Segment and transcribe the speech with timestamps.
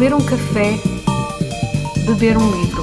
[0.00, 0.78] ler um café,
[2.06, 2.82] beber um livro.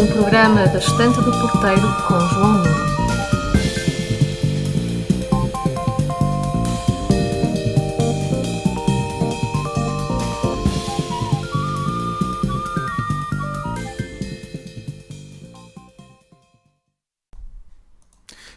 [0.00, 2.88] Um programa da Estante do Porteiro com João Nuno.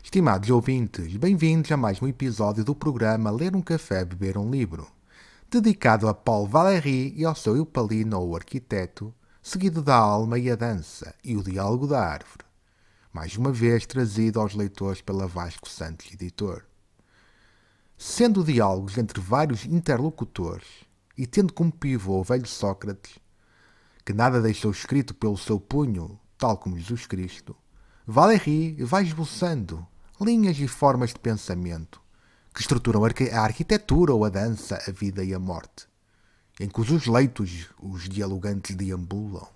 [0.03, 4.85] Estimados ouvintes, bem-vindos a mais um episódio do programa Ler um Café, Beber um Livro,
[5.51, 10.55] dedicado a Paul Valéry e ao seu Eupalino, o arquiteto, seguido da alma e a
[10.55, 12.45] dança e o diálogo da árvore,
[13.11, 16.63] mais uma vez trazido aos leitores pela Vasco Santos Editor.
[17.97, 20.85] Sendo diálogos entre vários interlocutores
[21.17, 23.19] e tendo como pivô o velho Sócrates,
[24.05, 27.57] que nada deixou escrito pelo seu punho, tal como Jesus Cristo,
[28.07, 29.85] Valéry vai esboçando
[30.21, 32.00] linhas e formas de pensamento
[32.53, 35.87] que estruturam a arquitetura ou a dança, a vida e a morte,
[36.59, 39.47] em cujos leitos os dialogantes deambulam.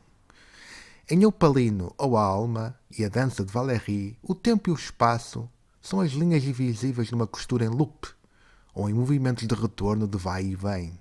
[1.10, 5.48] Em Eupalino ou a alma e a dança de Valéry, o tempo e o espaço
[5.82, 8.08] são as linhas invisíveis numa costura em loop
[8.74, 11.00] ou em movimentos de retorno de vai e vem.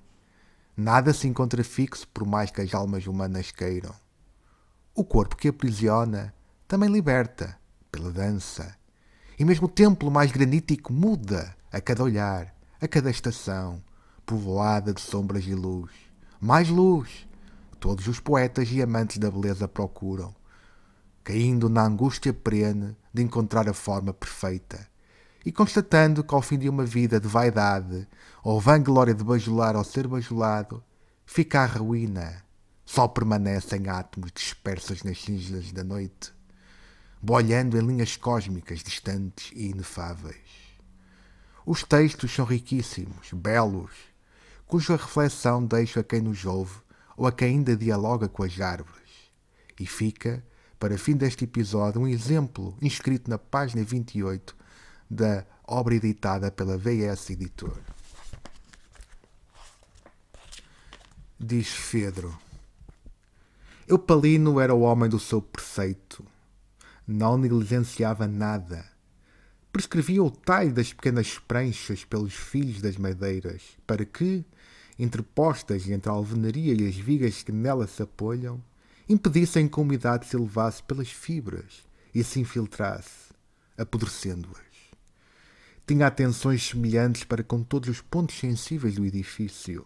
[0.76, 3.94] Nada se encontra fixo por mais que as almas humanas queiram.
[4.94, 6.34] O corpo que aprisiona
[6.68, 7.58] também liberta
[7.90, 8.76] pela dança
[9.38, 13.82] e mesmo o templo mais granítico muda a cada olhar, a cada estação,
[14.24, 15.90] povoada de sombras e luz.
[16.40, 17.26] Mais luz!
[17.80, 20.34] Todos os poetas e amantes da beleza procuram,
[21.22, 24.86] caindo na angústia perene de encontrar a forma perfeita
[25.44, 28.08] e constatando que ao fim de uma vida de vaidade
[28.42, 30.82] ou vanglória de bajular ou ser bajulado,
[31.26, 32.42] fica a ruína.
[32.86, 36.32] Só permanecem átomos dispersos nas cinzas da noite
[37.24, 40.36] bolhando em linhas cósmicas distantes e inefáveis.
[41.66, 43.90] Os textos são riquíssimos, belos,
[44.66, 46.74] cuja reflexão deixa a quem nos ouve
[47.16, 49.30] ou a quem ainda dialoga com as árvores.
[49.80, 50.44] E fica,
[50.78, 54.54] para fim deste episódio, um exemplo inscrito na página 28
[55.08, 57.80] da obra editada pela VS Editor.
[61.40, 62.36] Diz Fedro.
[63.88, 66.24] Eupalino era o homem do seu preceito,
[67.06, 68.93] não negligenciava nada.
[69.74, 74.44] Prescrevia o talho das pequenas pranchas pelos filhos das madeiras, para que,
[74.96, 78.62] interpostas entre a alvenaria e as vigas que nela se apoiam,
[79.08, 81.82] impedissem que a umidade se elevasse pelas fibras
[82.14, 83.34] e se infiltrasse,
[83.76, 84.62] apodrecendo-as.
[85.84, 89.84] Tinha atenções semelhantes para com todos os pontos sensíveis do edifício.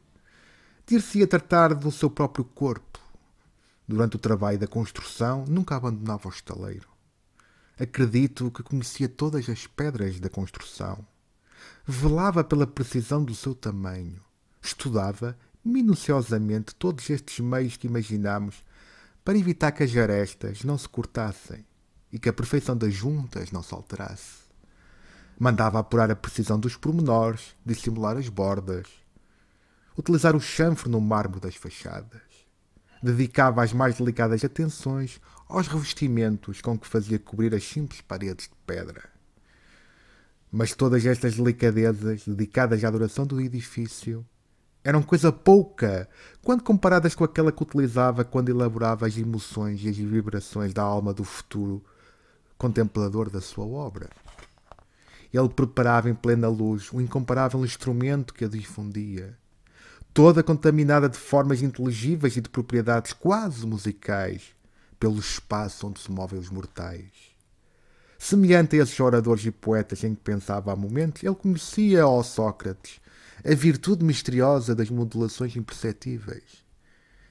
[0.87, 3.01] Dir-se-ia tratar do seu próprio corpo.
[3.89, 6.98] Durante o trabalho da construção, nunca abandonava o estaleiro.
[7.81, 11.07] Acredito que conhecia todas as pedras da construção.
[11.87, 14.21] Velava pela precisão do seu tamanho.
[14.61, 18.65] Estudava minuciosamente todos estes meios que imaginamos
[19.25, 21.65] para evitar que as arestas não se cortassem
[22.13, 24.49] e que a perfeição das juntas não se alterasse.
[25.39, 28.89] Mandava apurar a precisão dos pormenores, dissimular as bordas,
[29.97, 32.28] utilizar o chanfre no mármore das fachadas.
[33.03, 38.55] Dedicava as mais delicadas atenções aos revestimentos com que fazia cobrir as simples paredes de
[38.67, 39.05] pedra.
[40.51, 44.27] Mas todas estas delicadezas dedicadas à adoração do edifício
[44.83, 46.09] eram coisa pouca
[46.43, 51.13] quando comparadas com aquela que utilizava quando elaborava as emoções e as vibrações da alma
[51.13, 51.85] do futuro
[52.57, 54.09] contemplador da sua obra.
[55.33, 59.39] Ele preparava em plena luz um incomparável instrumento que a difundia,
[60.19, 64.53] toda contaminada de formas inteligíveis e de propriedades quase musicais,
[64.99, 67.13] pelo espaço onde se movem os mortais.
[68.19, 73.01] Semelhante a esses oradores e poetas em que pensava há momentos, ele conhecia, ó Sócrates,
[73.49, 76.65] a virtude misteriosa das modulações imperceptíveis.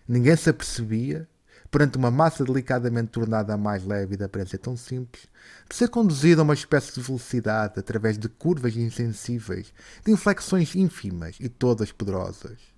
[0.08, 1.28] Ninguém se apercebia,
[1.70, 5.28] perante uma massa delicadamente tornada a mais leve e de aparência tão simples,
[5.70, 9.73] de ser conduzida a uma espécie de velocidade através de curvas insensíveis,
[10.06, 12.77] de inflexões ínfimas e todas poderosas.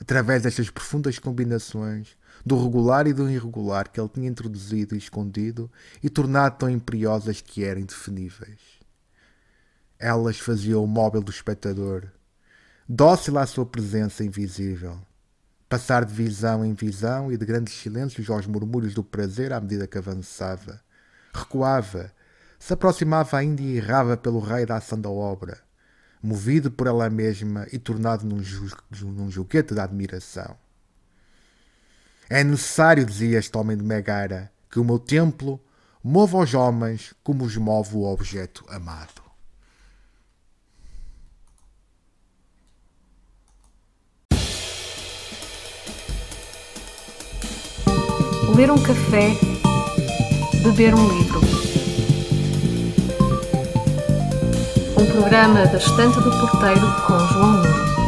[0.00, 5.70] Através destas profundas combinações, do regular e do irregular que ele tinha introduzido e escondido
[6.02, 8.58] e tornado tão imperiosas que eram indefiníveis.
[9.98, 12.08] Elas faziam o móvel do espectador,
[12.88, 14.98] dócil à sua presença invisível,
[15.68, 19.86] passar de visão em visão e de grandes silêncios aos murmúrios do prazer à medida
[19.86, 20.80] que avançava.
[21.32, 22.10] Recuava,
[22.58, 25.60] se aproximava ainda e errava pelo raio da ação da obra,
[26.22, 28.68] movido por ela mesma e tornado num, ju
[29.02, 30.56] num juguete da admiração.
[32.28, 35.60] É necessário, dizia este homem de Megara, que o meu templo
[36.02, 39.22] mova os homens como os move o objeto amado.
[48.54, 49.30] Ler um café,
[50.62, 51.29] beber um livro
[55.00, 57.99] Um programa da Estante do Porteiro com João Nuno.